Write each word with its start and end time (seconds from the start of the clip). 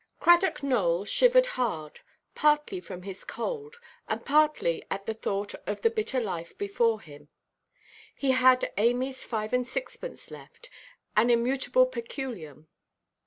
Cradock 0.19 0.63
Nowell 0.63 1.05
shivered 1.05 1.45
hard, 1.45 1.99
partly 2.33 2.79
from 2.79 3.03
his 3.03 3.23
cold, 3.23 3.79
and 4.09 4.25
partly 4.25 4.83
at 4.89 5.05
the 5.05 5.13
thought 5.13 5.53
of 5.67 5.81
the 5.81 5.91
bitter 5.91 6.19
life 6.19 6.57
before 6.57 6.99
him. 7.01 7.29
He 8.15 8.31
had 8.31 8.71
Amyʼs 8.79 9.23
five 9.23 9.53
and 9.53 9.67
sixpence 9.67 10.31
left, 10.31 10.71
an 11.15 11.29
immutable 11.29 11.85
peculium. 11.85 12.65